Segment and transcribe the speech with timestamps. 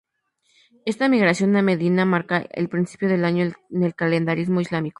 [0.91, 4.89] Esta migración a Medina marca el principio del año en el calendario islámico.